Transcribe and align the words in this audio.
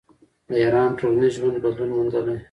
د 0.47 0.49
ایران 0.63 0.89
ټولنیز 0.99 1.33
ژوند 1.39 1.57
بدلون 1.63 1.89
موندلی. 1.95 2.35